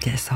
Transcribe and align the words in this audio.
어머니께서. 0.00 0.34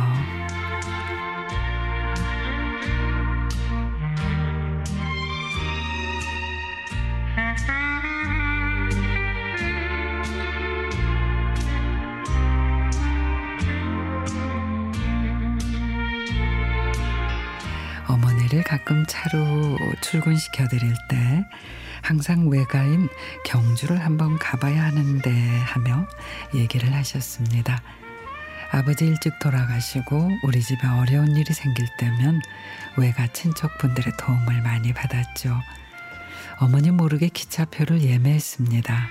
어머니를 18.07 18.63
가끔 18.63 19.04
차로 19.07 19.79
출근시켜 20.03 20.68
드릴 20.68 20.95
때 21.09 21.45
항상 22.04 22.49
외가인 22.50 23.08
경주를 23.46 23.99
한번 24.04 24.39
가봐야 24.39 24.85
하는데 24.85 25.31
하며 25.61 26.07
얘기를 26.54 26.93
하셨습니다. 26.93 27.82
아버지 28.71 29.07
일찍 29.07 29.39
돌아가시고 29.39 30.29
우리 30.43 30.61
집에 30.61 30.86
어려운 30.86 31.35
일이 31.35 31.54
생길 31.54 31.86
때면 31.98 32.42
외가 32.98 33.27
친척분들의 33.28 34.19
도움을 34.19 34.61
많이 34.61 34.92
받았죠. 34.92 35.59
어머니 36.61 36.91
모르게 36.91 37.28
기차표를 37.28 38.03
예매했습니다. 38.03 39.09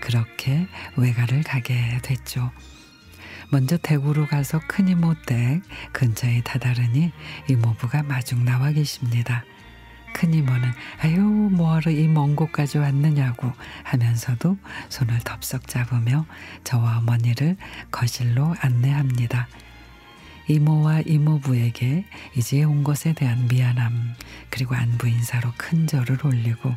그렇게 0.00 0.66
외가를 0.96 1.42
가게 1.42 1.98
됐죠. 2.02 2.50
먼저 3.50 3.76
대구로 3.76 4.26
가서 4.26 4.58
큰 4.66 4.88
이모 4.88 5.14
댁 5.26 5.60
근처에 5.92 6.40
다다르니 6.44 7.12
이모부가 7.50 8.02
마중 8.04 8.46
나와 8.46 8.70
계십니다. 8.70 9.44
큰 10.12 10.34
이모는 10.34 10.70
아유 11.00 11.20
뭐하러 11.20 11.90
이 11.90 12.06
먼 12.08 12.36
곳까지 12.36 12.78
왔느냐고 12.78 13.50
하면서도 13.84 14.56
손을 14.88 15.18
덥석 15.20 15.66
잡으며 15.68 16.26
저와 16.64 16.98
어머니를 16.98 17.56
거실로 17.90 18.54
안내합니다. 18.60 19.48
이모와 20.48 21.00
이모부에게 21.06 22.04
이제 22.36 22.64
온 22.64 22.82
것에 22.84 23.12
대한 23.12 23.46
미안함 23.48 24.14
그리고 24.50 24.74
안부 24.74 25.08
인사로 25.08 25.52
큰 25.56 25.86
절을 25.86 26.26
올리고 26.26 26.74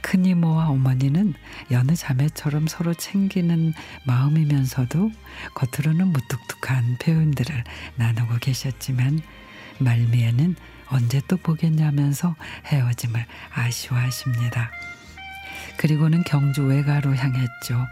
큰 0.00 0.26
이모와 0.26 0.68
어머니는 0.68 1.34
여느 1.70 1.94
자매처럼 1.94 2.66
서로 2.66 2.92
챙기는 2.92 3.72
마음이면서도 4.04 5.10
겉으로는 5.54 6.08
무뚝뚝한 6.08 6.98
표현들을 6.98 7.64
나누고 7.96 8.38
계셨지만 8.40 9.20
말미에는 9.78 10.56
언제 10.92 11.20
또 11.26 11.36
보겠냐면서 11.38 12.36
헤어짐을 12.66 13.24
아쉬워하십니다. 13.54 14.70
그리고는 15.78 16.22
경주 16.24 16.62
외가로 16.62 17.14
향했죠. 17.14 17.86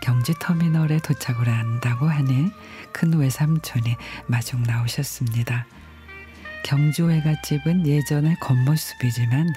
경주 0.00 0.34
터미널에 0.38 1.00
도착을 1.00 1.48
한다고 1.48 2.06
하니 2.06 2.50
큰 2.92 3.12
외삼촌이 3.12 3.96
마중 4.26 4.62
나오셨습니다. 4.62 5.66
경주 6.64 7.06
외갓집은 7.06 7.86
예전의 7.86 8.36
겉모습이지만 8.40 9.48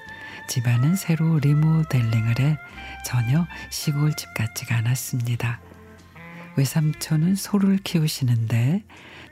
집안은 0.49 0.95
새로 0.95 1.39
리모델링을 1.39 2.39
해 2.39 2.57
전혀 3.05 3.45
시골집 3.69 4.33
같지가 4.33 4.77
않았습니다. 4.77 5.59
외삼촌은 6.57 7.35
소를 7.35 7.77
키우시는데 7.77 8.83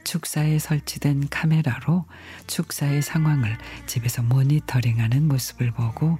축사에 0.03 0.59
설치된 0.59 1.27
카메라로 1.29 2.05
축사의 2.45 3.01
상황을 3.01 3.57
집에서 3.87 4.21
모니터링하는 4.21 5.27
모습을 5.27 5.71
보고 5.71 6.19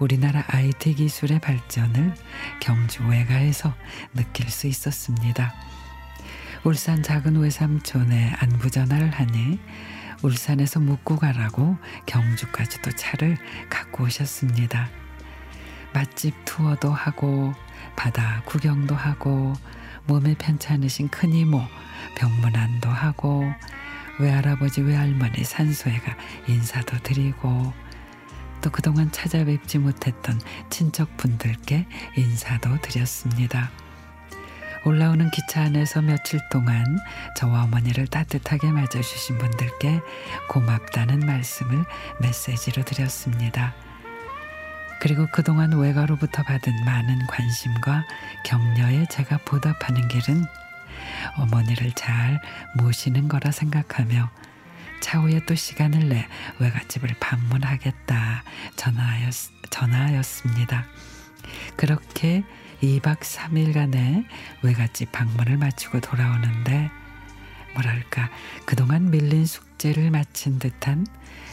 우리나라 0.00 0.42
IT 0.48 0.94
기술의 0.94 1.40
발전을 1.40 2.14
경주 2.60 3.06
외가에서 3.06 3.72
느낄 4.14 4.50
수 4.50 4.66
있었습니다. 4.66 5.54
울산 6.64 7.04
작은 7.04 7.36
외삼촌에 7.36 8.34
안부 8.40 8.70
전화를 8.70 9.10
하니 9.10 9.60
울산에서 10.22 10.80
묵고 10.80 11.18
가라고 11.18 11.76
경주까지도 12.06 12.90
차를 12.92 13.38
갖고 13.70 14.04
오셨습니다. 14.04 14.88
맛집 15.94 16.34
투어도 16.44 16.90
하고 16.90 17.54
바다 17.94 18.42
구경도 18.44 18.96
하고 18.96 19.54
몸에 20.06 20.34
편찮으신 20.34 21.08
큰 21.08 21.32
이모 21.32 21.60
병문안도 22.16 22.88
하고 22.88 23.44
외할아버지 24.18 24.80
외할머니 24.80 25.44
산소에가 25.44 26.16
인사도 26.48 26.98
드리고 27.02 27.72
또 28.62 28.70
그동안 28.70 29.12
찾아뵙지 29.12 29.78
못했던 29.78 30.40
친척분들께 30.70 31.86
인사도 32.16 32.80
드렸습니다. 32.80 33.70
올라오는 34.84 35.30
기차 35.30 35.62
안에서 35.62 36.00
며칠 36.00 36.40
동안 36.50 36.84
저와 37.36 37.64
어머니를 37.64 38.06
따뜻하게 38.06 38.70
맞아주신 38.70 39.36
분들께 39.36 40.00
고맙다는 40.48 41.20
말씀을 41.20 41.84
메시지로 42.20 42.84
드렸습니다. 42.84 43.74
그리고 45.00 45.26
그동안 45.30 45.72
외가로부터 45.72 46.42
받은 46.42 46.84
많은 46.84 47.26
관심과 47.26 48.04
격려에 48.44 49.06
제가 49.10 49.38
보답하는 49.44 50.08
길은 50.08 50.44
어머니를 51.36 51.92
잘 51.92 52.40
모시는 52.76 53.28
거라 53.28 53.50
생각하며 53.50 54.30
차후에 55.00 55.40
또 55.46 55.54
시간을 55.54 56.08
내 56.08 56.26
외갓집을 56.58 57.16
방문하겠다 57.20 58.42
전화하였, 58.76 59.34
전화하였습니다. 59.70 60.86
그렇게 61.76 62.42
2박 62.82 63.20
3일간의 63.20 64.26
외갓집 64.62 65.12
방문을 65.12 65.56
마치고 65.58 66.00
돌아오는데 66.00 66.90
뭐랄까 67.74 68.30
그동안 68.64 69.10
밀린 69.10 69.46
숙제를 69.46 70.10
마친 70.10 70.58
듯한 70.58 71.06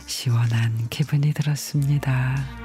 시원한 0.05 0.87
기분이 0.89 1.33
들었습니다. 1.33 2.62